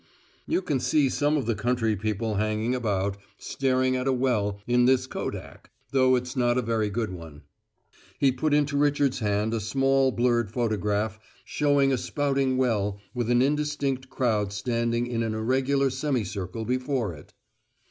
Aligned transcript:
"You 0.47 0.63
can 0.63 0.79
see 0.79 1.09
some 1.09 1.37
of 1.37 1.45
the 1.45 1.53
country 1.53 1.95
people 1.95 2.33
hanging 2.37 2.73
about, 2.73 3.17
staring 3.37 3.95
at 3.95 4.07
a 4.07 4.11
well, 4.11 4.59
in 4.65 4.85
this 4.85 5.05
kodak, 5.05 5.69
though 5.91 6.15
it's 6.15 6.35
not 6.35 6.57
a 6.57 6.63
very 6.63 6.89
good 6.89 7.11
one." 7.13 7.43
He 8.17 8.31
put 8.31 8.51
into 8.51 8.77
Richard's 8.77 9.19
hand 9.19 9.53
a 9.53 9.59
small, 9.59 10.11
blurred 10.11 10.49
photograph 10.51 11.19
showing 11.45 11.93
a 11.93 11.99
spouting 11.99 12.57
well 12.57 12.99
with 13.13 13.29
an 13.29 13.43
indistinct 13.43 14.09
crowd 14.09 14.51
standing 14.51 15.05
in 15.05 15.21
an 15.21 15.35
irregular 15.35 15.91
semicircle 15.91 16.65
before 16.65 17.13
it. 17.13 17.35